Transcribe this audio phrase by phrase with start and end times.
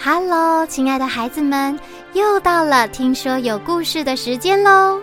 [0.00, 1.76] 哈喽，亲爱的孩子们，
[2.12, 5.00] 又到了听说有故事的时间喽！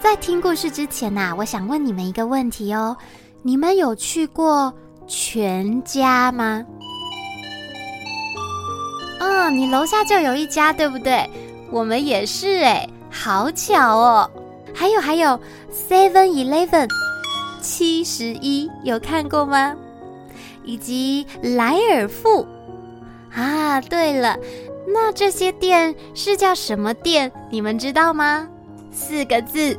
[0.00, 2.96] 在听故事之前呐，我想问你们一个问题哦：
[3.42, 4.74] 你们有去过
[5.06, 6.66] 全家吗？
[9.20, 11.30] 嗯，你楼下就有一家，对不对？
[11.70, 14.28] 我们也是哎，好巧哦！
[14.74, 15.38] 还有还有
[15.70, 16.88] ，Seven Eleven，
[17.60, 19.76] 七十一，有看过吗？
[20.64, 22.46] 以及莱尔富
[23.34, 24.36] 啊，对了，
[24.86, 27.32] 那这些店是叫什么店？
[27.50, 28.48] 你们知道吗？
[28.90, 29.78] 四个字，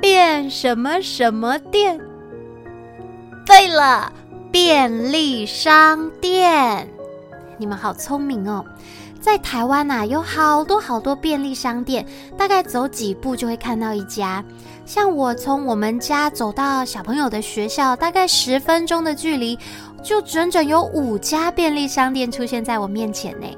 [0.00, 2.00] 便什么什么店？
[3.44, 4.12] 对了，
[4.50, 6.88] 便利商店。
[7.58, 8.64] 你们好聪明哦！
[9.26, 12.06] 在台湾呐、有好多好多便利商店，
[12.38, 14.42] 大概走几步就会看到一家。
[14.84, 19.58] 像我从我们家走到小朋友的学校，大概十分钟的距离，
[20.00, 23.48] 就整整有五家便利商店出现在我面前呢。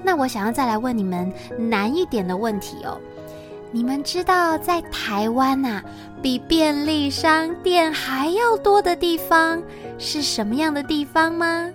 [0.00, 2.96] 那我想要再来问你们难一点的问题哦。
[3.72, 5.82] 你们知道在台湾呐、
[6.22, 9.60] 比便利商店还要多的地方
[9.98, 11.68] 是什么样的地方吗？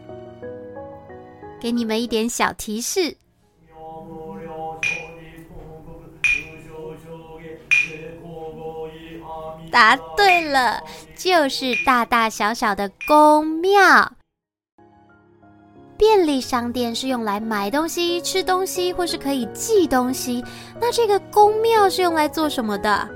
[1.63, 3.15] 给你们一点小提示，
[9.71, 10.83] 答对了，
[11.15, 14.11] 就是大大小小的宫庙。
[15.97, 20.43] 便利商店是用来买东西、吃东西，或是可以寄东西。
[20.81, 23.07] 那这个宫庙是用来做什么的？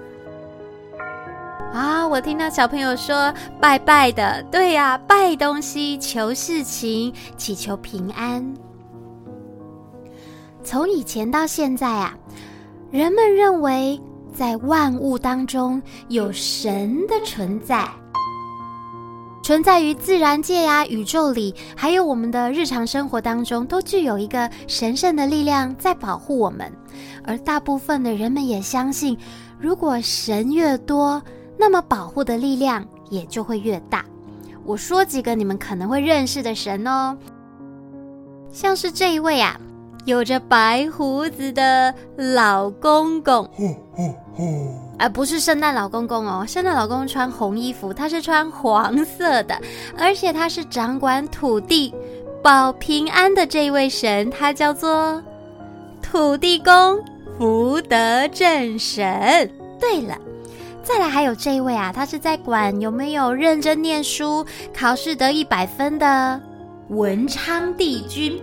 [1.77, 8.43] 啊，我听到小朋友说拜拜的，对呀，拜东西、求事情、祈求平安。
[10.63, 12.17] 从以前到现在啊，
[12.89, 14.01] 人们认为
[14.33, 17.87] 在万物当中有神的存在，
[19.43, 26.73] 存在于自然界呀、宇宙里，还有我们的日常生活当中，都具有一个神圣的力量在保护我们。
[27.23, 29.15] 而大部分的人们也相信，
[29.59, 31.21] 如果神越多，
[31.57, 34.05] 那么保护的力量也就会越大。
[34.63, 37.17] 我说几个你们可能会认识的神哦，
[38.51, 39.59] 像是这一位啊，
[40.05, 43.49] 有着白胡子的老公公。
[44.99, 49.59] 而不是圣诞老公公哦，圣诞老公公穿红衣服，他是穿黄色的，
[49.97, 51.93] 而且他是掌管土地、
[52.43, 55.21] 保平安的这一位神，他叫做
[56.01, 56.99] 土地公
[57.37, 59.49] 福德正神。
[59.79, 60.17] 对了。
[60.87, 66.41] 再来还有这一位啊，他是在管有没有认真念书、考试得一百分的
[66.87, 68.41] 文昌帝君。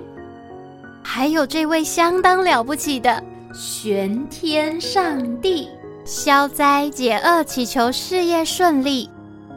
[1.02, 3.22] 还有这位相当了不起的
[3.54, 5.70] 玄天上帝，
[6.04, 9.08] 消灾解厄，祈求事业顺利。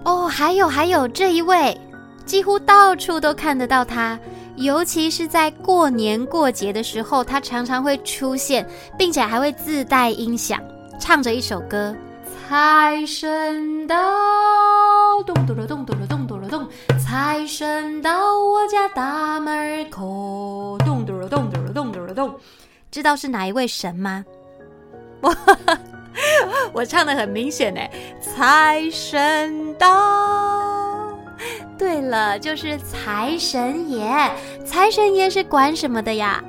[0.06, 1.78] 哦，还有还有这一位，
[2.26, 4.18] 几乎到处都看得到他，
[4.56, 8.66] 尤其是在过年过节的时候，他常常会出现，
[8.98, 10.58] 并且还会自带音响，
[11.02, 11.94] 唱着一首歌。
[12.50, 16.66] 财神到，咚咚了咚咚了咚咚了咚，
[16.98, 22.34] 财神到我家大门口，咚咚了咚咚了咚咚了咚。
[22.90, 24.24] 知道是哪一位神吗？
[25.20, 25.36] 我
[26.72, 27.92] 我唱的很明显哎，
[28.22, 31.18] 财神到。
[31.78, 34.10] 对了，就是财神爷。
[34.66, 36.42] 财神爷是管什么的呀？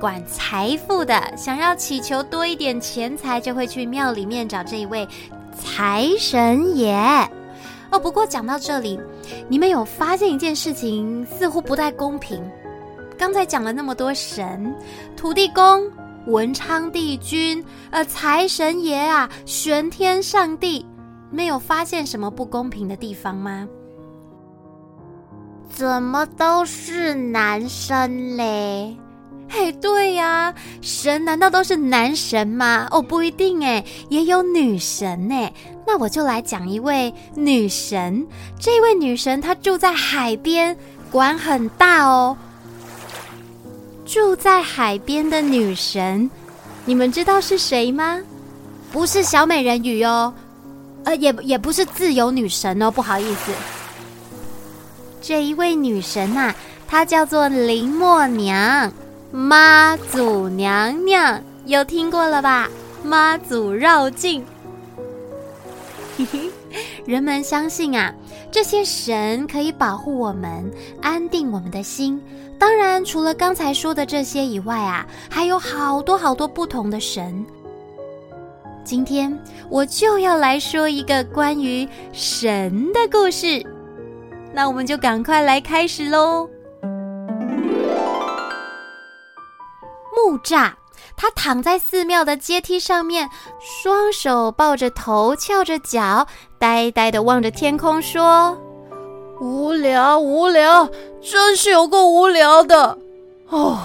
[0.00, 1.22] 管财富的。
[1.36, 5.06] 想要祈求多一点钱财，就会去庙里面找这一位。
[5.52, 6.94] 财神爷
[7.90, 8.98] 哦，不过讲到这里，
[9.48, 12.42] 你们有发现一件事情似乎不太公平。
[13.18, 14.74] 刚才讲了那么多神，
[15.16, 15.88] 土地公、
[16.26, 20.84] 文昌帝君、呃，财神爷啊，玄天上帝，
[21.30, 23.68] 没有发现什么不公平的地方吗？
[25.68, 28.96] 怎么都是男生嘞？
[29.54, 32.88] 嘿，对呀，神难道都是男神吗？
[32.90, 35.52] 哦，不一定哎，也有女神呢。
[35.86, 38.26] 那我就来讲一位女神。
[38.58, 40.74] 这位女神她住在海边，
[41.10, 42.34] 管很大哦。
[44.06, 46.30] 住在海边的女神，
[46.86, 48.20] 你们知道是谁吗？
[48.90, 50.32] 不是小美人鱼哦，
[51.04, 53.52] 呃，也也不是自由女神哦，不好意思。
[55.20, 56.54] 这一位女神啊，
[56.88, 58.90] 她叫做林默娘。
[59.34, 62.68] 妈祖娘娘有听过了吧？
[63.02, 64.44] 妈祖绕境，
[66.18, 66.50] 嘿嘿，
[67.06, 68.14] 人们相信啊，
[68.50, 70.70] 这些神可以保护我们，
[71.00, 72.22] 安定我们的心。
[72.58, 77.44] 当然，除了刚才说的这些以外啊，还有好多好多不同的神。
[78.84, 79.36] 今天
[79.70, 83.64] 我就要来说一个关于神的故事，
[84.52, 86.50] 那我们就赶快来开始喽。
[90.24, 90.72] 木栅，
[91.16, 93.28] 他躺在寺庙的阶梯上面，
[93.60, 96.26] 双手抱着头，翘着脚，
[96.58, 98.56] 呆呆的望着天空，说
[99.40, 100.88] ：“无聊，无聊，
[101.20, 102.96] 真是有够无聊的
[103.48, 103.78] 哦！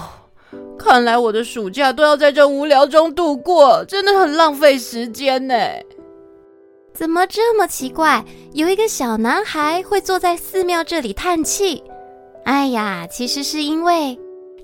[0.78, 5.54] 看来我的暑假都要在这无聊中度过，真的很浪费时间呢。”
[6.94, 8.24] 怎么这么奇怪？
[8.54, 11.82] 有一个小男孩会坐在寺庙这里叹气。
[12.44, 14.18] 哎呀，其实是因为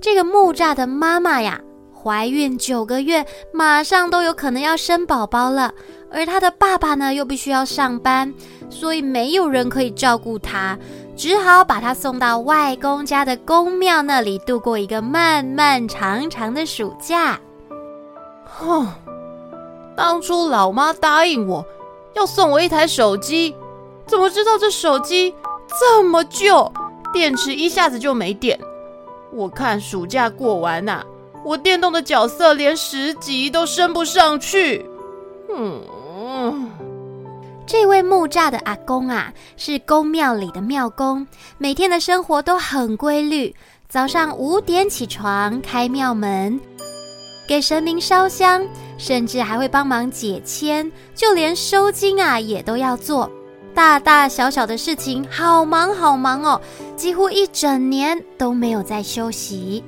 [0.04, 1.58] 这个木栅的妈妈呀，
[1.94, 3.24] 怀孕九个月，
[3.54, 5.72] 马上都有可能要生宝宝了。
[6.12, 8.34] 而他的爸爸呢，又必须要上班，
[8.68, 10.78] 所以没有人可以照顾他，
[11.16, 17.40] 只好把他送到外公家的宫庙那里度过一个漫漫长长的暑假。
[18.44, 18.86] 哼，
[19.96, 21.64] 当初老妈答应我。
[22.12, 23.56] 要送我一台手机，
[24.06, 25.34] 怎么知道这手机
[25.80, 26.70] 这么旧，
[27.10, 28.60] 电池一下子就没电？
[29.34, 31.04] 我看暑假过完呐、
[31.44, 34.86] 我电动的角色连十级都升不上去。
[35.52, 36.70] 嗯，
[37.66, 41.26] 这位木栅的阿公啊，是宫庙里的庙公，
[41.58, 43.54] 每天的生活都很规律，
[43.88, 46.60] 早上五点起床，开庙门。
[47.46, 48.66] 给神明烧香，
[48.96, 53.30] 甚至还会帮忙解签，就连收金啊也都要做，
[53.74, 56.60] 大大小小的事情好忙好忙哦，
[56.96, 59.82] 几乎一整年都没有在休息。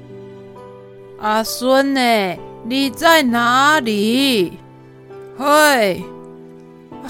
[1.20, 2.36] 阿孙呢？
[2.64, 4.58] 你在哪里？
[5.38, 6.04] 嘿，
[6.90, 7.08] 哦，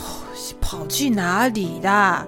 [0.61, 2.27] 跑去哪里啦？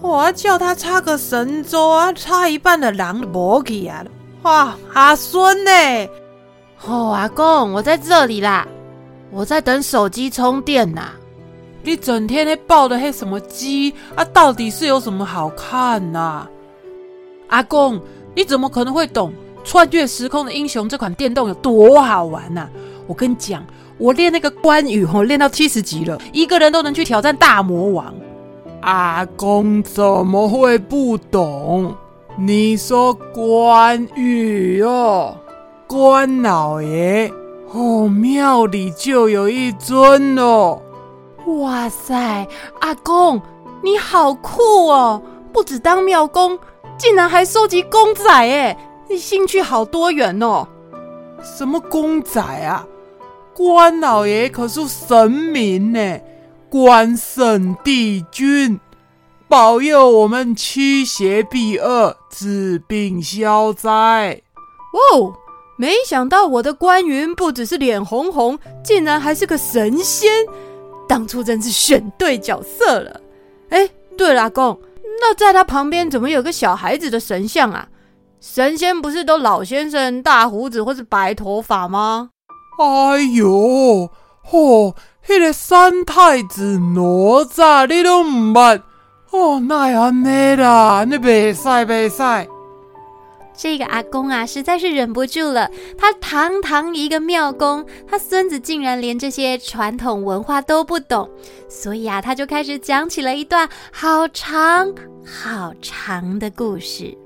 [0.00, 4.04] 我要叫他插个神舟啊，插一半的狼都没去啊！
[4.42, 5.70] 哇，阿孙呢？
[6.84, 8.66] 哦，阿公，我在这里啦，
[9.30, 11.12] 我在等手机充电呐。
[11.88, 14.22] 你整天抱的黑什么鸡啊？
[14.26, 16.46] 到底是有什么好看呐？
[17.46, 17.98] 阿公，
[18.34, 19.32] 你怎么可能会懂
[19.66, 22.68] 《穿越时空的英雄》这款电动有多好玩呐？
[23.06, 23.64] 我跟你讲，
[23.96, 28.14] 我练那个关羽哦，练到七十级了，一个人都能去挑战大魔王。
[28.82, 31.96] 阿公怎么会不懂？
[32.36, 35.34] 你说关羽哦？
[35.86, 37.32] 关老爷
[37.72, 40.82] 哦，庙里就有一尊哦！
[41.56, 42.46] 哇塞，
[42.80, 43.40] 阿公
[43.82, 45.22] 你好酷哦！
[45.50, 46.58] 不止当庙公，
[46.98, 48.76] 竟然还收集公仔哎！
[49.08, 50.68] 你兴趣好多元哦！
[51.42, 52.86] 什么公仔啊？
[53.54, 56.20] 关老爷可是神明呢，
[56.68, 58.78] 关圣帝君，
[59.48, 64.42] 保佑我们驱邪避恶、治病消灾。
[64.92, 65.32] 哦！
[65.78, 70.28] 没想到我的官云不只是脸红红，竟然还是个神仙，
[71.08, 73.20] 当初真是选对角色了。
[73.70, 74.78] 哎，对了，阿公，
[75.20, 77.88] 那在他旁边怎么有个小孩子的神像啊？
[78.40, 82.30] 神仙不是都老先生、大胡子或是白头发吗？
[82.78, 84.08] 哎呦，
[84.48, 84.94] 嚯、哦，
[85.26, 88.80] 那个三太子哪吒你都唔捌
[89.32, 92.46] 哦，那样呢啦，你别晒别晒。
[93.60, 95.68] 这个阿公啊，实在是忍不住了。
[95.96, 101.28] 他堂堂一个庙公，他孙子竟然连这些传统文化都不懂，
[101.68, 104.94] 所以啊，他就开始讲起了一段好长
[105.24, 107.18] 好长的故事。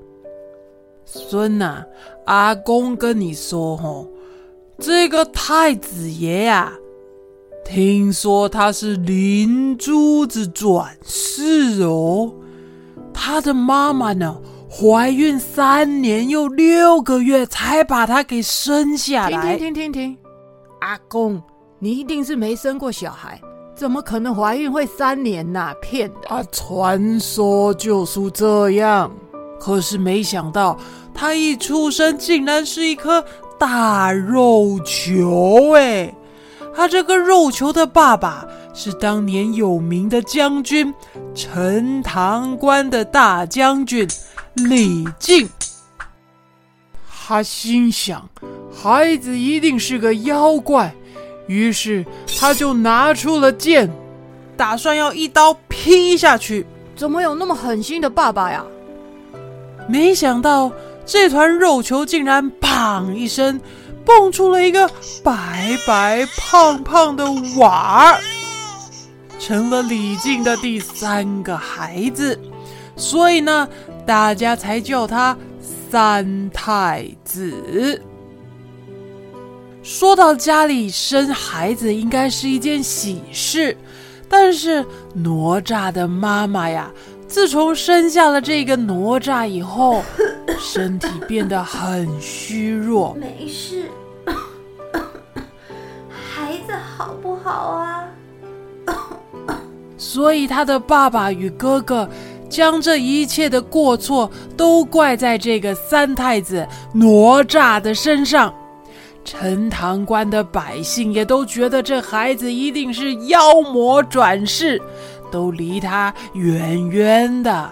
[1.05, 1.85] 孙呐、啊，
[2.25, 4.07] 阿公跟你说哦，
[4.79, 6.73] 这个太子爷啊，
[7.63, 12.33] 听说他是灵珠子转世哦，
[13.13, 14.41] 他的妈妈呢？
[14.75, 19.55] 怀孕三年又六个月才把他给生下来。
[19.55, 20.17] 停停停停停！
[20.81, 21.39] 阿公，
[21.77, 23.39] 你一定是没生过小孩，
[23.75, 25.75] 怎么可能怀孕会三年呢、啊？
[25.79, 26.27] 骗的！
[26.29, 29.11] 啊，传说就是这样。
[29.59, 30.75] 可是没想到，
[31.13, 33.23] 他一出生竟然是一颗
[33.59, 35.73] 大肉球！
[35.75, 36.11] 哎，
[36.75, 40.91] 他这个肉球的爸爸是当年有名的将军，
[41.35, 44.07] 陈塘关的大将军。
[44.55, 45.49] 李靖，
[47.09, 48.29] 他心想，
[48.71, 50.93] 孩子一定是个妖怪，
[51.47, 52.05] 于是
[52.39, 53.89] 他就拿出了剑，
[54.55, 56.65] 打算要一刀劈下去。
[56.95, 58.63] 怎么有那么狠心的爸爸呀？
[59.89, 60.71] 没想到
[61.05, 63.59] 这团肉球竟然“砰”一声
[64.05, 64.87] 蹦出了一个
[65.23, 67.25] 白白胖胖的
[67.57, 68.21] 娃儿，
[69.39, 72.39] 成了李靖的第三个孩子。
[72.95, 73.67] 所以呢，
[74.05, 75.37] 大家才叫他
[75.89, 78.01] 三太子
[79.81, 83.75] 说到家里生孩子应该是一件喜事
[84.29, 86.91] 但是哪吒的妈妈呀
[87.27, 90.03] 自从生下了这个哪吒以后
[90.59, 93.17] 身体变得很虚弱。
[93.19, 93.89] 没事。
[96.31, 98.07] 孩子好不好啊？
[99.97, 102.07] 所以他的爸爸与哥哥
[102.53, 108.53] 将这一切的过错都怪在这个三太子哪吒的身上。
[109.25, 113.39] 陈塘关的百姓也都觉得这孩子一定是妖
[113.73, 114.79] 魔转世，
[115.31, 117.67] 都离他远远的。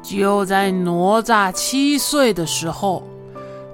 [0.00, 3.02] 就在哪吒七岁的时候，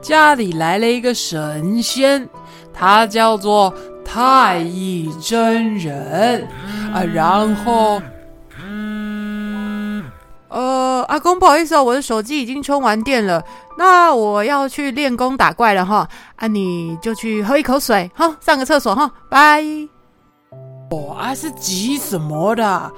[0.00, 2.26] 家里来了一个神仙，
[2.72, 3.74] 他叫做
[4.04, 6.46] 太乙真人
[6.94, 7.02] 啊。
[7.02, 8.00] 然后，
[11.08, 13.42] 阿公不好意思哦，我的手机已经充完电了。
[13.76, 19.64] 那我要去练功打怪了哈，啊，你就去喝一口水，哈，上个厕所哈，拜。
[20.90, 22.92] 我、哦、啊是急什么的？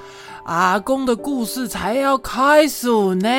[0.45, 3.29] 阿公的故事才要开始呢。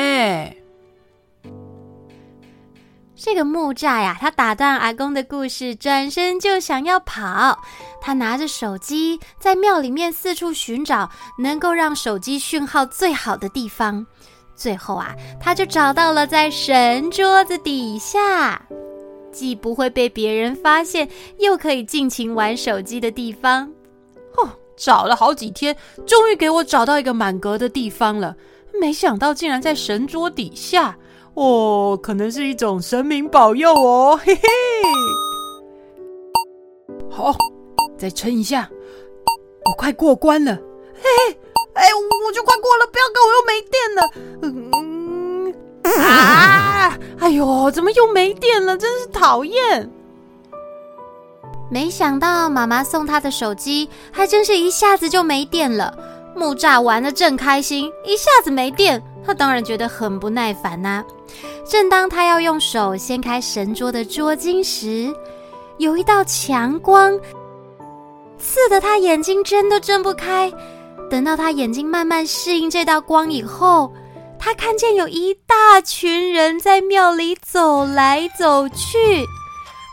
[3.15, 7.59] 这个木栅呀，他打断阿公的故事，转身就想要跑。
[8.01, 14.05] 他拿着手机在庙里面四处寻找能够让手机讯号最好的地方。
[14.55, 18.61] 最后啊，他就找到了在神桌子底下，
[19.31, 21.07] 既不会被别人发现，
[21.39, 23.67] 又可以尽情玩手机的地方。
[24.37, 28.35] 哦，找了好几天，终于给我找到一个满格的地方了。
[28.79, 30.97] 没想到竟然在神桌底下，
[31.35, 34.41] 哦，可能是一种神明保佑哦，嘿嘿。
[37.09, 37.35] 好，
[37.97, 38.69] 再撑一下，
[39.65, 40.55] 我快过关了，
[40.95, 41.37] 嘿嘿。
[41.97, 44.09] 我就快过了，不要搞，我又没电了。
[44.41, 46.97] 嗯啊！
[47.19, 48.77] 哎呦，怎么又没电了？
[48.77, 49.89] 真是讨厌！
[51.69, 55.93] 没想到妈妈送他的手机，还真是一下子就没电了。
[56.35, 61.03] 木栅玩得正开心，一下子没电，他当然觉得很不耐烦呐、
[61.65, 65.13] 正当他要用手掀开神桌的桌巾时，
[65.77, 67.19] 有一道强光
[68.37, 70.51] 刺得他眼睛睁都睁不开。
[71.09, 73.93] 等到他眼睛慢慢适应这道光以后，
[74.39, 79.25] 他看见有一大群人在庙里走来走去，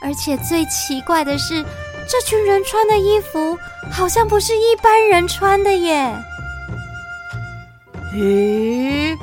[0.02, 1.64] 而且最奇怪的是，
[2.08, 3.56] 这群人穿的衣服
[3.90, 6.14] 好像不是一般人穿的耶。
[8.14, 9.16] 咦？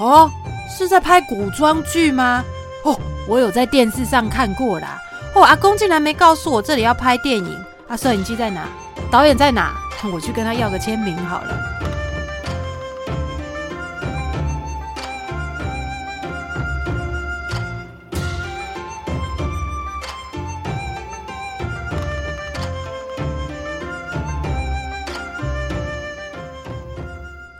[0.00, 0.30] 哦，
[0.70, 2.44] 是在拍古装剧吗？
[2.84, 4.98] 哦，我有在电视上看过啦。
[5.34, 7.64] 哦，阿公竟然没告诉我这里要拍电影。
[7.88, 8.68] 啊，摄影机在哪？
[9.10, 9.74] 导演在哪？
[10.12, 11.58] 我去跟他要个签名好了。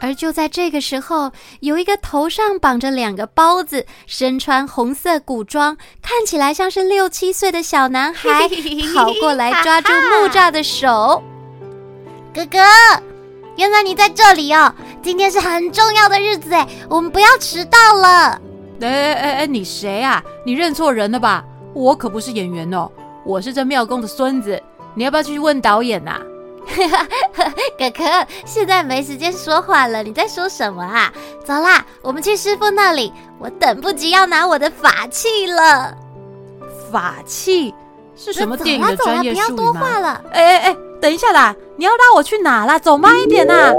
[0.00, 8.48] 而就在这个时候，有一个头上绑着两个包子、身穿红色古装、看起来像是六七岁的小男孩
[8.94, 11.22] 跑过来抓住木栅的手。
[12.38, 12.58] 哥哥，
[13.56, 14.72] 原来你在这里哦！
[15.02, 18.40] 今天是很重要的日子哎，我们不要迟到了。
[18.80, 20.22] 哎哎哎，你谁啊？
[20.46, 21.44] 你认错人了吧？
[21.74, 22.88] 我可不是演员哦，
[23.24, 24.62] 我是这庙公的孙子。
[24.94, 26.20] 你要不要去问导演呐？
[27.76, 28.04] 哥哥，
[28.44, 31.12] 现在没时间说话了，你在说什么啊？
[31.44, 35.92] 走啦，我们去师傅那里，我等不及要拿我的法器了。
[36.92, 37.74] 法器
[38.18, 39.54] 是什么电影的专业术语吗？
[39.56, 40.22] 不要多话了。
[40.32, 40.76] 哎哎哎！
[41.00, 41.54] 等一下啦！
[41.76, 42.76] 你要拉我去哪啦？
[42.76, 43.72] 走慢一点呐！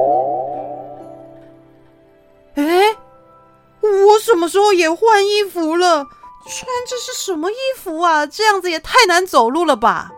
[2.56, 2.96] 哎，
[3.82, 6.06] 我什么时候也换衣服了？
[6.48, 8.26] 穿这是什么衣服啊？
[8.26, 10.12] 这样子也太难走路了吧！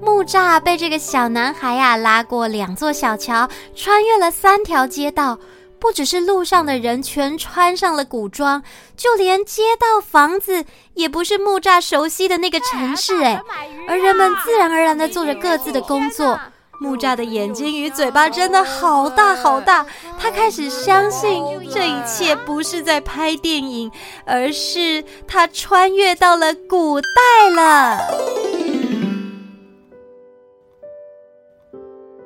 [0.00, 5.38] 木栅被这个小男孩呀、啊、拉过两座小桥，穿越了三条街道。
[5.82, 8.62] 不只是路上的人全穿上了古装，
[8.96, 13.42] 就连街道、房子也不是木栅熟悉的那个城市哎，
[13.88, 16.38] 而人们自然而然的做着各自的工作。
[16.78, 19.84] 木栅的眼睛与嘴巴真的好大好大，
[20.16, 23.90] 他开始相信这一切不是在拍电影，
[24.24, 27.98] 而是他穿越到了古代了。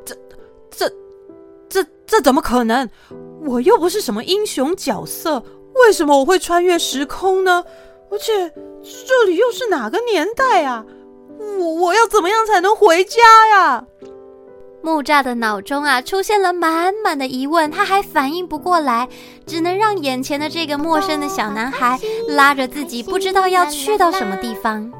[0.04, 0.14] 这、
[0.70, 0.90] 这、
[1.70, 2.88] 这、这怎么可能？
[3.46, 5.42] 我又不是什么英雄角色，
[5.74, 7.64] 为什么我会穿越时空呢？
[8.10, 8.52] 而且
[9.06, 10.84] 这里又是哪个年代啊？
[11.58, 13.84] 我我要怎么样才能回家呀？
[14.82, 19.08] 木栅的脑中啊出现了满满的疑问，他还反应不过来，
[19.44, 21.98] 只能让眼前的这个陌生的小男孩
[22.28, 24.92] 拉着自己，不知道要去到什么地方。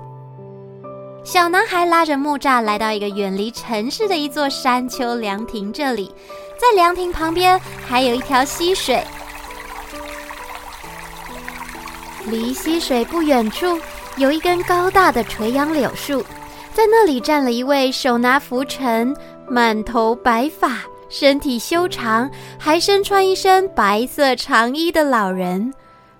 [1.23, 6.13] 小男孩拉着木栅来到一个远离城市的一座山丘凉亭，这里。
[6.59, 9.05] 在凉亭旁边还有一条溪水，
[12.27, 13.81] 离溪水不远处
[14.17, 16.25] 有一根高大的垂杨柳树，
[16.73, 19.15] 在那里站了一位手拿拂尘、
[19.49, 25.73] 满头白发、身体修长，还身穿一身白色长衣的老人。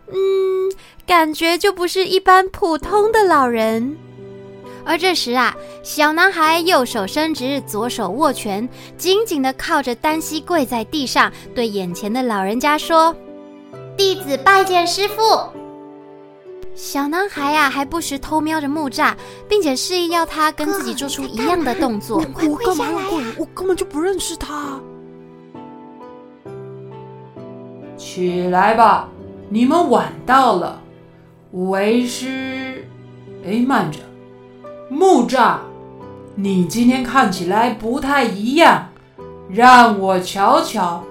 [0.09, 0.71] 嗯，
[1.07, 3.97] 感觉就不是一般普通的老人。
[4.87, 8.67] 而这时啊，小男孩右手伸直，左手握拳，
[8.97, 13.15] 紧紧的靠着单膝跪在地上，对眼前的老人家说
[13.99, 15.23] ：“弟子拜见师傅。”
[16.77, 19.15] 小男孩呀、啊，还不时偷瞄着木栅，
[19.49, 22.19] 并且示意要他跟自己做出一样的动作。
[22.19, 23.25] 我干嘛要跪？
[23.39, 24.79] 我根本就不认识他。
[27.97, 29.09] 起来吧，
[29.49, 30.81] 你们晚到了。
[31.53, 32.87] 为师，
[33.45, 33.99] 哎，慢着。
[34.89, 35.57] 木栅，
[36.37, 38.89] 你今天看起来不太一样，
[39.49, 41.03] 让我瞧瞧。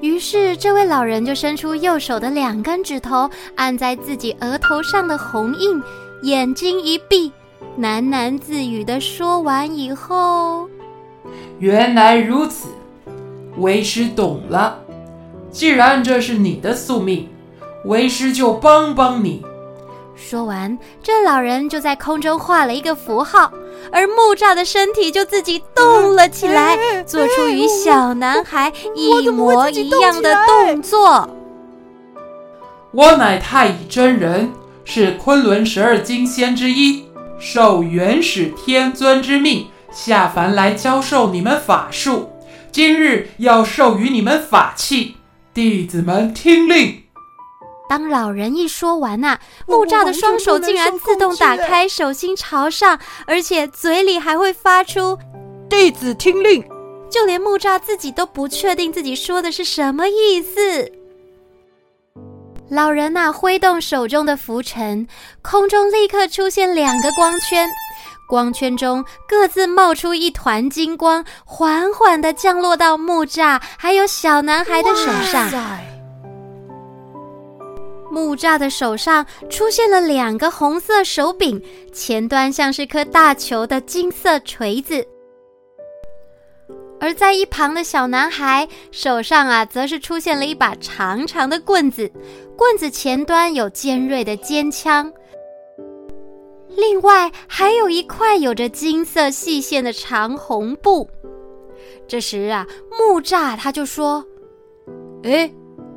[0.00, 5.82] 于是，这位老人就伸出右手的两根指头，按在自己额头上的红印，
[6.22, 7.32] 眼睛一闭，
[7.80, 10.68] 喃喃自语的说完以后，
[11.58, 12.68] 原来如此，
[13.56, 14.78] 为师懂了。
[15.50, 17.28] 既然这是你的宿命，
[17.84, 19.44] 为师就帮帮你。
[20.18, 23.52] 说完，这老人就在空中画了一个符号，
[23.92, 31.30] 而木栅的身体就自己动了起来，做出与小男孩一模一样的动作。
[32.90, 34.50] 我乃太乙真人，
[34.84, 37.04] 是昆仑十二金仙之一，
[37.38, 42.28] 受元始天尊之命下凡来教授你们法术，
[42.72, 45.14] 今日要授予你们法器，
[45.54, 47.04] 弟子们听令。
[47.88, 55.18] 当老人一说完呐、啊，木栅的双手竟然自动打开，手心朝上，而且嘴里还会发出
[55.70, 56.62] “弟子听令”。
[57.10, 60.92] 就连木栅自己都不确定自己说的是什么意思。
[62.68, 65.08] 老人呐、啊，挥动手中的浮尘，
[65.40, 67.66] 空中立刻出现两个光圈，
[68.28, 75.50] 光圈中各自冒出一团金光，缓缓地降落到木栅还有小男孩的手上。
[78.10, 85.02] 木栅的手上出现了两个红色手柄，前端像是颗大球的金色锤子；
[87.00, 92.10] 而在一旁的小男孩手上啊，则是出现了一把长长的棍子，
[92.56, 95.12] 棍子前端有尖锐的尖枪。
[96.76, 101.08] 另外还有一块有着金色细线的长红布。
[102.06, 104.24] 这时啊，木栅他就说
[105.24, 105.50] ：“哎，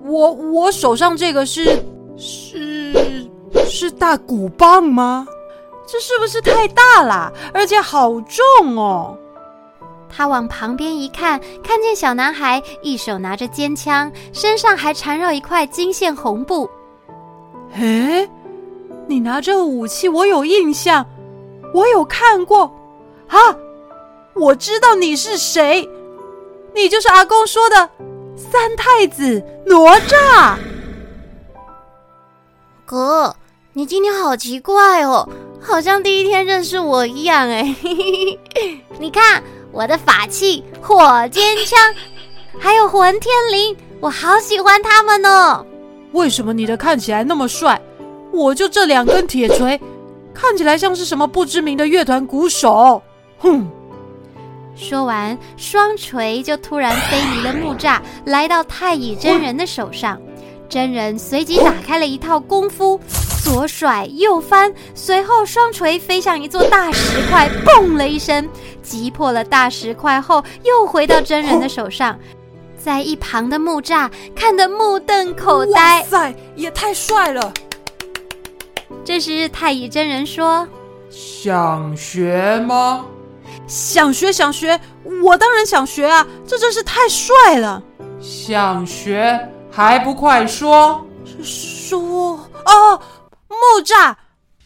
[0.04, 1.82] 我我手上这个是。”
[2.22, 3.28] 是
[3.68, 5.28] 是大鼓棒吗？
[5.88, 7.34] 这是不是太大了？
[7.52, 9.18] 而且好重哦！
[10.08, 16.70] 他往旁边一看，看见小男孩一手拿着尖枪，身上还缠绕一块金线红布。
[17.74, 18.30] 诶，
[19.08, 21.04] 你拿这个武器，我有印象，
[21.74, 22.72] 我有看过
[23.28, 23.38] 啊！
[24.36, 25.90] 我知道你是谁，
[26.76, 27.90] 你就是阿公说的
[28.36, 30.56] 三太子哪吒。
[32.92, 33.34] 哥，
[33.72, 35.26] 你今天好奇怪哦，
[35.62, 37.74] 好像第一天认识我一样哎。
[39.00, 41.80] 你看我的法器火尖枪，
[42.60, 45.66] 还有混天绫，我好喜欢他们哦。
[46.12, 47.82] 为什么你的看起来那么帅？
[48.34, 49.80] 我就这两根铁锤，
[50.36, 53.02] 看起来像是什么不知名的乐团鼓手。
[53.38, 53.72] 哼！
[54.76, 60.20] 说完，双锤就突然飞离了木栅，来到太乙真人的手上。
[60.72, 62.98] 真人随即打开了一套功夫，
[63.44, 68.48] 左甩右翻，随后双锤飞向一座大石块，嘣了一声，
[68.82, 72.18] 击破了大石块后，又回到真人的手上。
[72.82, 77.52] 在一旁的木栅看得目瞪口呆，哇塞，也太帅了！
[79.04, 80.66] 这时太乙真人说
[81.12, 83.06] ：“想学吗？
[83.68, 84.80] 想学，想学，
[85.22, 86.26] 我当然想学啊！
[86.48, 87.84] 这真是太帅了。
[88.22, 89.38] 想学。”
[89.72, 91.06] 还不快说！
[91.42, 92.00] 说
[92.66, 93.02] 哦，
[93.48, 94.14] 木吒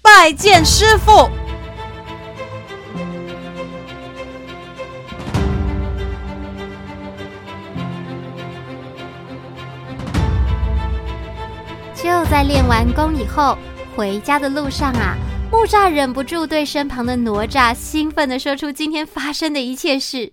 [0.01, 1.29] 拜见师傅。
[11.95, 13.57] 就在练完功以后，
[13.95, 15.15] 回家的路上啊，
[15.51, 20.31] 木吒忍不住对身旁的哪吒兴奋的说出今天发生的一切事。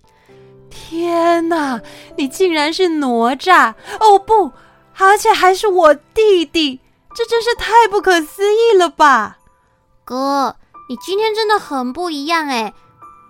[0.69, 1.79] 天哪，
[2.17, 3.73] 你竟然是哪吒！
[3.99, 4.51] 哦不！
[4.97, 6.79] 而且还是我弟弟，
[7.13, 9.37] 这真是太不可思议了吧！
[10.05, 10.55] 哥，
[10.89, 12.73] 你今天真的很不一样哎。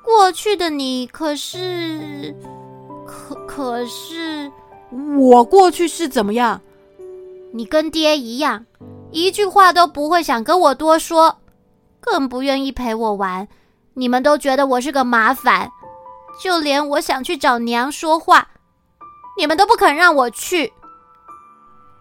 [0.04, 2.36] 过去的你可是，
[3.08, 4.52] 可可是，
[5.18, 6.62] 我过去是怎么样？
[7.54, 8.66] 你跟爹一样，
[9.12, 11.38] 一句话都不会想跟我多说，
[12.00, 13.48] 更不愿意陪我玩。
[13.94, 15.72] 你们都觉得我是个麻烦，
[16.42, 18.50] 就连我想去找娘说话，
[19.38, 20.74] 你们都不肯让我去。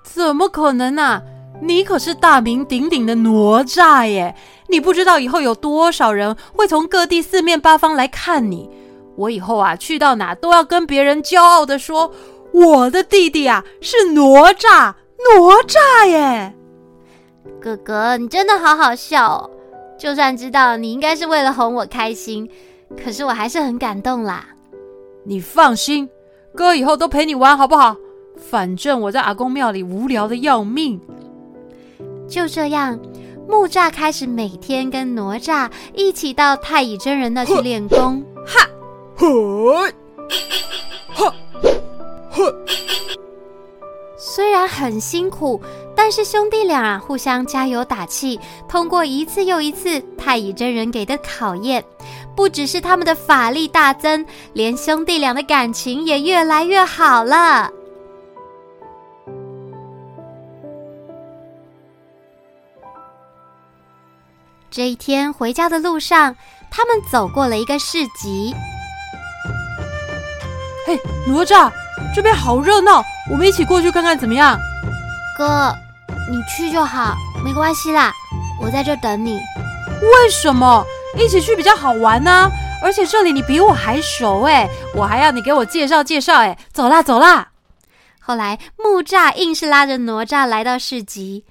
[0.03, 1.23] 怎么可能啊？
[1.61, 4.35] 你可是大名鼎鼎的哪吒耶！
[4.69, 8.69] 你不知道以后有多少人会从各地四面八方来看你。
[9.17, 12.12] 我以后啊，去到哪都要跟别人骄傲的说，
[12.53, 14.23] 我的弟弟啊是哪
[14.55, 16.55] 吒，哪吒耶！
[17.61, 19.51] 哥哥，你真的好好笑哦！
[19.99, 22.51] 就算知道你应该是为了哄我开心，
[23.05, 24.49] 可是我还是很感动啦。
[25.25, 26.09] 你放心，
[26.57, 27.95] 哥以后都陪你玩好不好？
[28.42, 31.00] 反正我在阿公庙里无聊的要命。
[32.28, 32.98] 就这样，
[33.48, 38.24] 木吒开始每天跟哪吒一起到太乙真人那去练功。
[38.46, 38.68] 哈，
[39.16, 39.28] 嘿，
[41.12, 41.35] 哈，
[42.31, 42.42] 嘿。
[44.16, 45.61] 虽然很辛苦，
[45.94, 51.85] 但是兄弟俩啊互相加油打气，通过一次又一次太乙真人给的考验，
[52.35, 54.24] 不只是他们的法力大增，
[54.55, 57.70] 连兄弟俩的感情也越来越好了。
[64.73, 66.35] 这一天回家的路上，
[66.71, 68.55] 他们走过了一个市集。
[70.87, 71.71] 嘿，哪吒，
[72.15, 74.59] 这边好热闹，我们一起过去看看怎么样？
[75.37, 75.77] 哥，
[76.31, 78.15] 你去就好，没关系啦，
[78.59, 79.35] 我在这等你。
[80.01, 80.83] 为什么？
[81.19, 82.51] 一起去比较好玩呢？
[82.83, 86.57] 而且这里你比我还熟哎，我还要你给我介绍介绍哎。
[86.73, 87.51] 走啦走啦。
[88.21, 91.45] 后来木吒硬是拉着哪吒来到市集。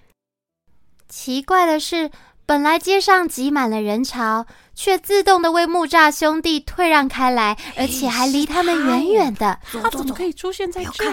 [1.07, 2.09] 奇怪的是。
[2.45, 9.57] 本来街上挤满了人潮，却自动的为木栅兄弟退让开来，而且还离他们远远的。
[9.81, 11.05] 他怎么可以出现在这？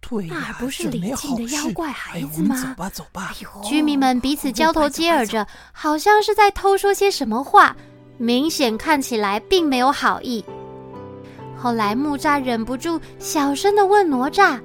[0.00, 2.54] 对呀，那不是李靖的妖怪孩子吗？
[2.56, 3.34] 走吧，走吧。
[3.64, 7.74] 居民们彼此交头接耳着，好像是在偷说些什么话，
[8.16, 10.44] 明显看起来并没有好意。
[11.56, 14.60] 后来木吒忍不住小声的问哪吒：“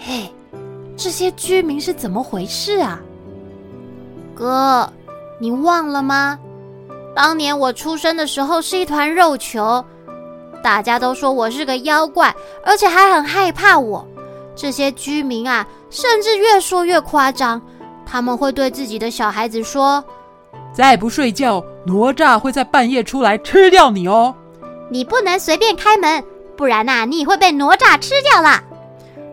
[0.00, 0.30] 嘿，
[0.96, 3.00] 这些居民是怎么回事啊？”
[4.34, 4.90] 哥。
[5.38, 6.38] 你忘了吗？
[7.14, 9.84] 当年我出生的时候是一团肉球，
[10.62, 14.06] 大家都说我是个妖怪，而且还很害怕我。
[14.54, 17.60] 这些居民啊，甚至越说越夸张，
[18.04, 20.02] 他们会对自己的小孩子说
[20.74, 24.34] ：“再不睡觉，哪吒会在半夜出来吃掉你哦！
[24.90, 26.22] 你不能随便开门，
[26.56, 28.62] 不然呐，你会被哪吒吃掉啦。”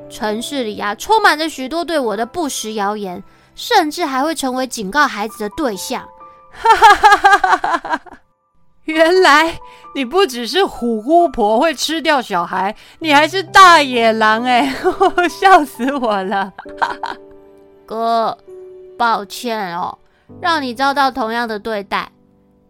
[0.10, 3.24] 城市里啊，充满着许多对我的不实谣言。
[3.56, 6.08] 甚至还会成为警告孩子的对象。
[6.52, 8.02] 哈哈哈哈哈哈！
[8.84, 9.60] 原来
[9.96, 14.76] 你不只是虎姑婆会吃掉小孩，你还是大野狼哎！
[15.28, 16.54] 笑死我了！
[17.86, 18.38] 哥，
[18.98, 19.98] 抱歉哦，
[20.40, 22.12] 让你遭到同样的对待。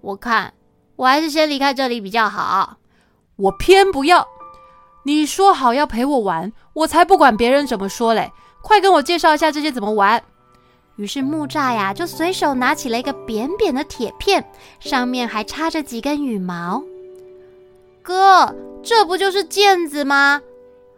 [0.01, 0.53] 我看
[0.95, 2.77] 我还是先离开这里比较好。
[3.35, 4.25] 我偏不要！
[5.03, 8.31] 你说好要陪我玩，我才不管别人怎么说嘞！
[8.61, 10.23] 快跟我介绍一下这些怎么玩。
[10.97, 14.43] 于是木吒呀，就随手拿起了一个扁扁的铁片，
[14.79, 16.81] 上面还插着几根羽毛。
[18.01, 20.41] 哥，这不就是毽子吗？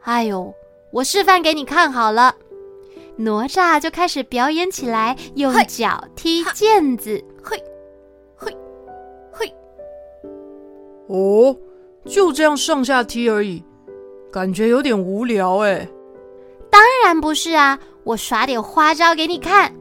[0.04, 0.54] 哎呦，
[0.92, 2.36] 我示范给你看好了。
[3.16, 7.58] 哪吒就开始表演起来，用脚踢毽子，嘿，
[8.36, 8.56] 嘿，
[9.32, 9.56] 嘿。
[11.08, 11.58] 哦，
[12.06, 13.64] 就这样上下踢而已，
[14.32, 15.88] 感觉有点无聊哎。
[16.70, 19.74] 当然不是啊，我耍点花招给你看。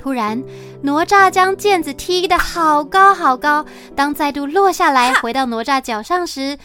[0.00, 0.42] 突然，
[0.82, 3.66] 哪吒将毽子踢得好高好高。
[3.94, 6.56] 当再度落下来，回到哪吒脚上时，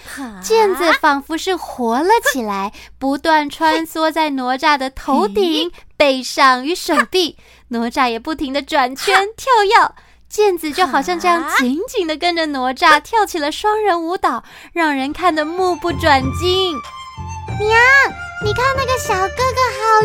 [0.41, 7.37] 毽子仿佛是活了起来， 不断穿梭在哪吒的头顶、背上与手臂。
[7.69, 9.91] 哪吒也不停地转圈跳跃，
[10.31, 16.73] 毽子就好像这样紧紧地跟着哪吒跳起了双人舞蹈，让人看得目不转睛。
[17.59, 17.79] 娘，
[18.43, 20.04] 你看那个小哥哥好！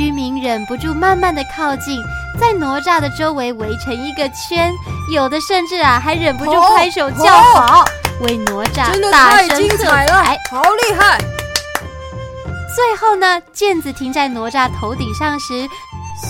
[0.00, 2.02] 居民忍不住慢慢的靠近，
[2.40, 4.72] 在哪吒的周围围成一个圈，
[5.12, 7.84] 有的甚至啊还忍不住拍手叫好，
[8.22, 11.18] 为哪吒大声喝彩，好厉害！
[12.74, 15.68] 最后呢，毽子停在哪吒头顶上时，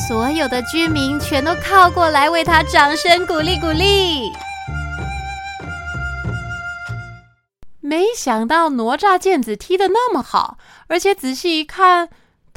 [0.08, 4.32] 所有的居民全都靠过来为他掌声鼓励鼓励。
[7.80, 12.08] 没想到哪吒毽子踢得那么好，而且仔细一看。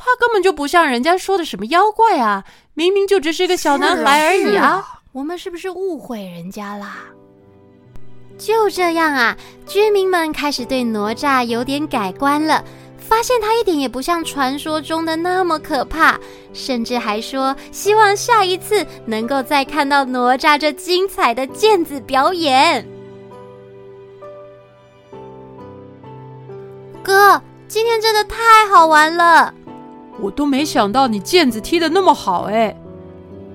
[0.05, 4.99] 他根本就不像人家说的什么妖怪啊，明明就只是一个小男孩而已啊！
[5.13, 6.97] 我们是不是误会人家啦？
[8.37, 12.63] 就这样啊，居民们开始对哪吒有点改观了，
[12.97, 16.19] 发现他一点也不像传说中的那么可怕，
[16.51, 22.85] 甚至还说希望下一次能够再看到哪吒这精彩的毽子表演。
[27.03, 29.53] 哥，今天真的太好玩了！
[30.19, 32.75] 我都没想到你毽子踢得那么好哎。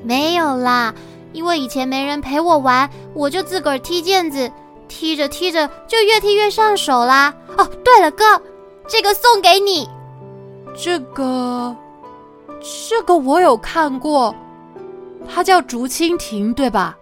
[0.02, 0.94] 没有啦，
[1.32, 4.50] 因为以前没人陪我玩，我就自个儿踢毽子，
[4.88, 7.34] 踢着踢着就越踢越上手啦。
[7.56, 8.24] 哦，对了，哥。
[8.90, 9.86] 这个送给你，
[10.74, 11.76] 这个，
[12.88, 14.34] 这个我有看过，
[15.28, 16.96] 它叫竹蜻蜓，对吧？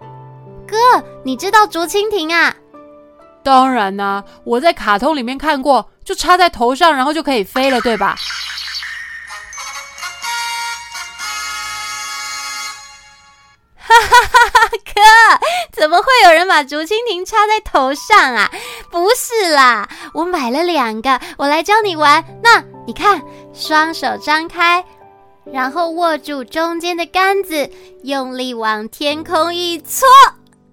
[0.67, 0.77] 哥，
[1.23, 2.53] 你知道竹蜻蜓啊？
[3.45, 8.17] 当然啦，我在卡通里面看过，就插在头上，然后就可以飞了，对吧？
[13.87, 14.69] 哈哈哈哈！
[14.85, 15.01] 哥，
[15.73, 18.51] 怎么会有人把竹蜻蜓插在头上啊？
[18.91, 22.25] 不是啦，我买了两个，我来教你玩。
[22.43, 23.23] 那你看，
[23.55, 24.85] 双手张开，
[25.45, 27.71] 然后握住中间的杆子，
[28.03, 30.09] 用力往天空一搓，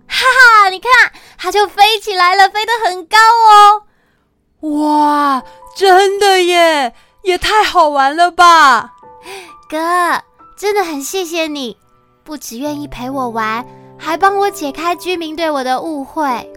[0.07, 0.25] 哈
[0.63, 0.69] 哈！
[0.69, 3.83] 你看，它就飞起来了，飞得很高哦。
[4.61, 5.43] 哇，
[5.77, 8.93] 真的耶，也太好玩了吧！
[9.69, 10.23] 哥，
[10.57, 11.77] 真的很谢谢你。
[12.23, 13.65] 不只愿意陪我玩，
[13.97, 16.51] 还帮我解开居民对我的误会。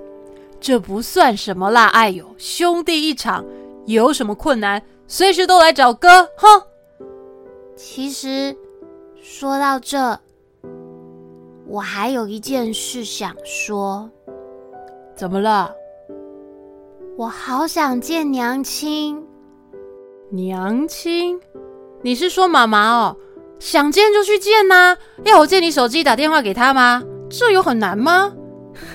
[0.61, 3.45] 这不算什么啦，哎呦，兄弟一场，
[3.87, 6.25] 有什么困难随时都来找哥。
[6.37, 6.63] 哼。
[7.77, 8.57] 其实
[9.21, 10.19] 说到这，
[11.67, 14.09] 我还有一件事想说。
[15.15, 15.75] 怎么了？
[17.17, 19.23] 我好想见娘亲。
[20.31, 21.41] 娘亲？
[22.03, 23.17] 你是说妈妈哦？
[23.59, 27.03] 想见就去见呐、要我借你手机打电话给他吗？
[27.29, 28.33] 这有很难吗？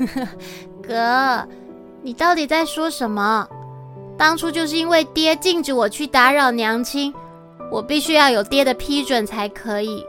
[0.82, 1.46] 哥，
[2.02, 3.48] 你到底在说什么？
[4.18, 7.14] 当初就是因为爹禁止我去打扰娘亲，
[7.72, 10.06] 我必须要有爹的批准才可以。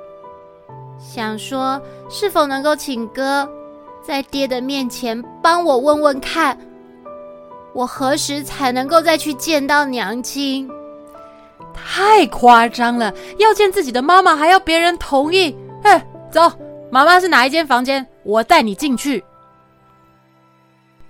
[0.98, 3.48] 想说是否能够请哥
[4.02, 6.56] 在爹的面前帮我问问看，
[7.72, 10.68] 我何时才能够再去见到娘亲？
[11.74, 13.12] 太夸张了！
[13.38, 15.56] 要见自己的妈妈还要别人同意？
[15.82, 16.52] 哎，走，
[16.90, 18.06] 妈妈是哪一间房间？
[18.22, 19.24] 我带你进去。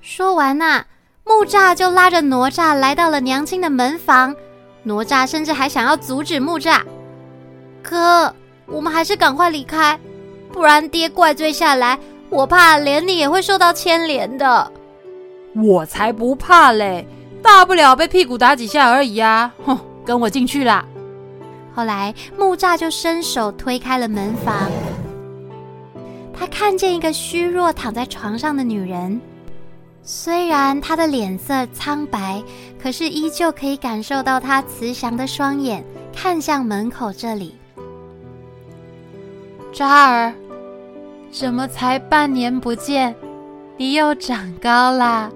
[0.01, 0.87] 说完呐、啊，
[1.25, 4.35] 木栅就拉着哪吒来到了娘亲的门房。
[4.83, 6.81] 哪吒甚至还想要阻止木吒
[7.83, 8.35] ：“哥，
[8.67, 9.99] 我们还是赶快离开，
[10.53, 11.99] 不然爹怪罪下来，
[12.31, 14.73] 我怕连你也会受到牵连的。”
[15.55, 17.07] 我才不怕嘞，
[17.43, 19.53] 大不了被屁股打几下而已啊！
[19.65, 19.79] 哼。
[20.05, 20.85] 跟我进去啦！
[21.75, 24.71] 后来木栅就伸手推开了门房，
[26.35, 29.19] 他看见一个虚弱躺在床上的女人，
[30.03, 32.43] 虽然她的脸色苍白，
[32.83, 35.83] 可是依旧可以感受到她慈祥的双眼
[36.15, 37.57] 看向门口这里。
[39.73, 40.35] 栅儿，
[41.31, 43.15] 怎么才半年不见，
[43.79, 45.31] 你又长高啦？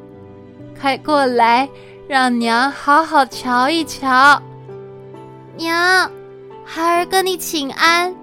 [0.79, 1.67] 快过来，
[2.07, 4.43] 让娘好好瞧一瞧。
[5.57, 6.11] 娘，
[6.65, 8.15] 孩儿跟你请安。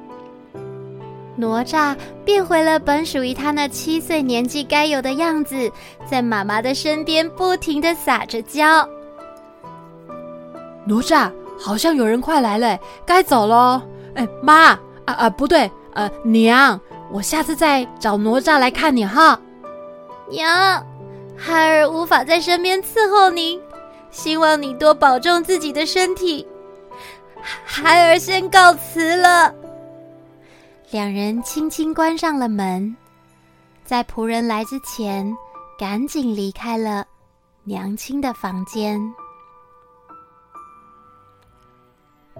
[1.36, 5.72] 哪吒变回了本属于他那七岁年纪该有的样子，
[6.06, 8.88] 在妈妈的身边不停的撒着娇。
[10.86, 13.82] 哪吒，好像有人快来了，该走喽。
[14.13, 16.80] 哎，妈，啊啊，不对，呃，娘，
[17.12, 19.39] 我下次再找哪吒来看你哈。
[20.30, 20.86] 娘，
[21.36, 23.60] 孩儿无法在身边伺候您，
[24.12, 26.46] 希望你多保重自己的身体。
[27.65, 29.53] 孩儿先告辞了。
[30.91, 32.95] 两人轻轻关上了门，
[33.84, 35.36] 在仆人来之前，
[35.77, 37.06] 赶紧离开了
[37.63, 39.01] 娘亲的房间。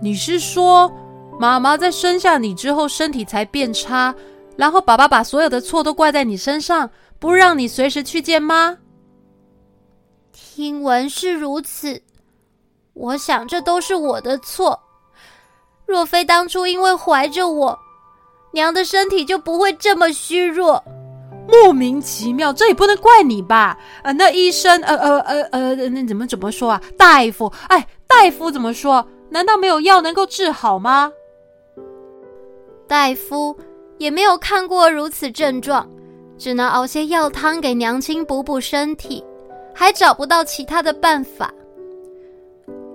[0.01, 0.91] 你是说，
[1.39, 4.13] 妈妈在生下你之后身体才变差，
[4.55, 6.89] 然后爸爸把所有的错都怪在你身上，
[7.19, 8.77] 不让你随时去见妈？
[10.31, 12.01] 听闻是如此，
[12.93, 14.79] 我想这都是我的错。
[15.93, 17.77] 若非当初因为怀着我，
[18.51, 20.84] 娘的身体就不会这么虚弱。
[21.47, 23.77] 莫名其妙，这也不能怪你吧？
[24.01, 26.82] 呃，那医生，呃呃呃呃，那怎么怎么说啊？
[26.97, 29.06] 大夫，哎，大夫怎么说？
[29.29, 31.12] 难道没有药能够治好吗？
[32.88, 33.56] 大夫
[33.99, 35.88] 也没有看过如此症状，
[36.39, 39.23] 只能熬些药汤给娘亲补补身体，
[39.75, 41.53] 还找不到其他的办法。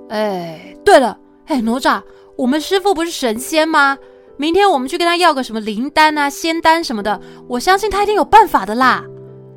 [0.09, 2.03] 哎，对了，哎，哪吒。
[2.39, 3.99] 我们师傅不是神仙吗？
[4.37, 9.05] 明天我们去跟他要个什么灵丹啊、仙丹什么的，我相信他一定有办法的啦。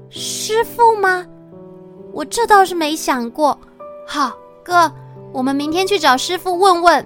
[0.09, 1.23] 师傅吗？
[2.11, 3.55] 我这倒是没想过。
[4.07, 4.91] 好，哥，
[5.31, 7.05] 我们明天去找师傅问问。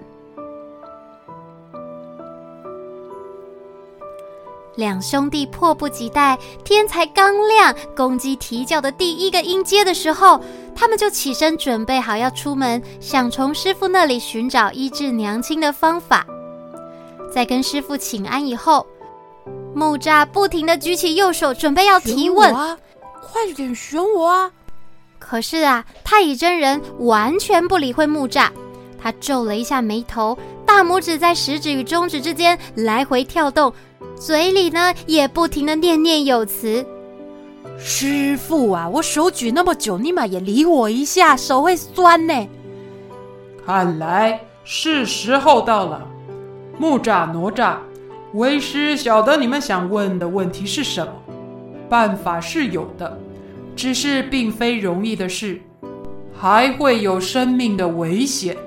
[4.75, 10.39] 两兄弟迫不及待，天才刚亮，公鸡啼叫的第一个音阶的时候，
[10.75, 16.25] 他们就起身准备好要出门，想从师傅那里寻找医治娘亲的方法。
[17.33, 18.85] 在跟师傅请安以后，
[19.73, 22.53] 木吒不停地举起右手，准备要提问。
[22.53, 22.77] 啊，
[23.21, 24.51] 快点选我啊！
[25.19, 28.49] 可是啊，太乙真人完全不理会木栅，
[29.06, 33.72] 他皱了一下眉头，大拇指在食指与中指之间来回跳动。
[34.15, 36.84] 嘴里呢也不停的念念有词。
[37.78, 42.48] 师傅啊，我手举那么久，你妈也理我一下，手会酸呢。
[43.63, 46.02] 看来是时候到了。
[46.80, 47.76] 木吒、哪吒，
[48.34, 51.13] 为师晓得你们想问的问题是什么，
[51.88, 53.20] 办法是有的，
[53.76, 55.62] 只是并非容易的事，
[56.34, 58.58] 还会有生命的危险。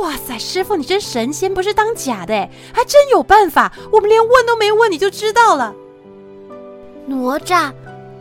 [0.00, 2.34] 哇塞，师傅你真神仙，不是当假的，
[2.72, 3.72] 还真有办法。
[3.90, 5.74] 我们连问都没问，你就知道了。
[7.06, 7.70] 哪吒，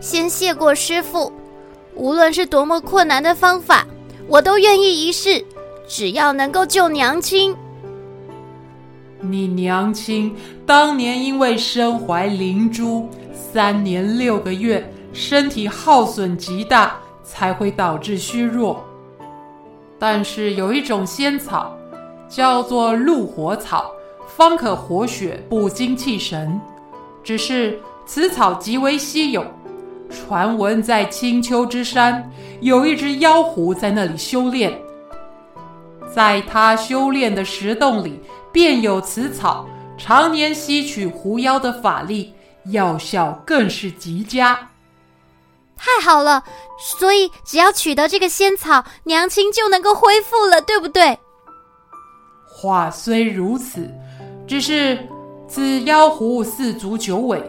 [0.02, 1.32] 先谢过师傅。
[1.96, 3.88] 无论是多么困难的方法，
[4.28, 5.44] 我都愿意一试，
[5.88, 7.56] 只要能够救娘亲。
[9.20, 18.84] 你娘亲当年因为身怀灵珠，三年六个月，身体耗损极大，才会导致虚弱。
[20.02, 21.78] 但是有一种仙草，
[22.28, 23.92] 叫做鹿火草，
[24.36, 26.60] 方可活血、补精气神。
[27.24, 29.46] 只是此草极为稀有，
[30.10, 32.28] 传闻在青丘之山
[32.62, 34.76] 有一只妖狐在那里修炼，
[36.12, 38.20] 在他修炼的石洞里
[38.52, 39.68] 便有此草，
[40.00, 42.34] 常年吸取狐妖的法力，
[42.72, 44.71] 药效更是极佳。
[45.84, 46.44] 太好了，
[46.78, 51.18] 所以只要取得这个仙草，娘亲就能够恢复了，对不对？
[52.46, 53.90] 话虽如此，
[54.48, 55.00] 只是
[55.48, 57.42] 此妖狐四足九尾，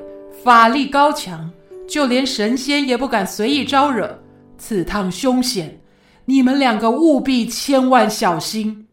[0.43, 1.51] 法力高强，
[1.87, 4.19] 就连神仙也不敢随意招惹。
[4.57, 5.79] 此趟凶险，
[6.25, 8.89] 你们两个务必千万小心。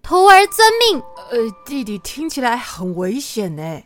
[0.00, 1.02] 徒儿遵命。
[1.32, 3.82] 呃，弟弟听起来很危险呢。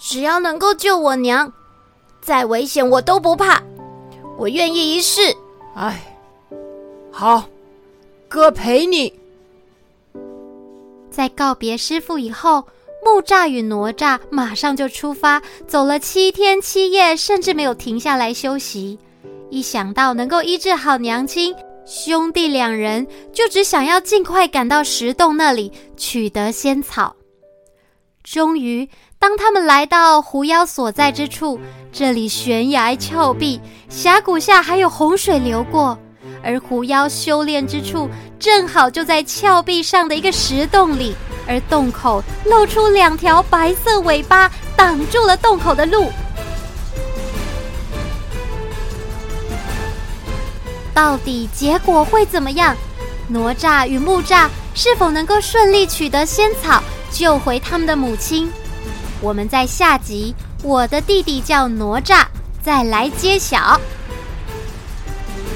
[0.00, 1.52] 只要能够救我娘。
[2.28, 3.62] 再危险我都不怕，
[4.36, 5.34] 我愿意一试。
[5.74, 6.14] 哎，
[7.10, 7.48] 好，
[8.28, 9.10] 哥陪你。
[11.10, 12.66] 在告别师傅以后，
[13.02, 18.98] 木吒与哪吒马上就出发，走了七天七夜，甚至没有停下来休息。
[19.48, 21.54] 一想到能够医治好娘亲，
[21.86, 27.16] 兄弟两人就只想要尽快赶到石洞那里取得仙草。
[28.30, 28.88] 终于。
[29.18, 31.58] 当他们来到狐妖所在之处，
[31.90, 35.98] 这里悬崖峭壁，峡谷下还有洪水流过，
[36.42, 41.16] 而狐妖修炼之处正好就在峭壁上的一个石洞里，
[41.48, 46.12] 而洞口露出两条白色尾巴，挡住了洞口的路。
[50.94, 52.76] 到底结果会怎么样？
[53.28, 58.50] 哪吒与木吒是否能够顺利取得仙草，救回他们的母亲？
[59.20, 62.24] 我们在下集，我的弟弟叫哪吒，
[62.62, 63.80] 再来揭晓。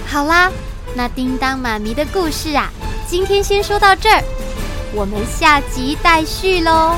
[0.07, 0.51] 好啦，
[0.95, 2.71] 那叮当妈咪的故事啊，
[3.07, 4.23] 今天先说到这儿，
[4.95, 6.97] 我们下集待续喽。